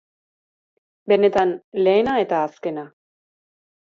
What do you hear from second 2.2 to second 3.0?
eta azkena.